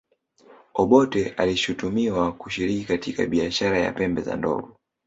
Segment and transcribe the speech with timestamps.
[0.73, 4.75] obote alishutumiwa kushiriki katika biashara ya pembe za ndovu